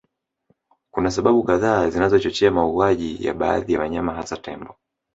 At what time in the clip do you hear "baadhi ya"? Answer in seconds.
3.33-3.79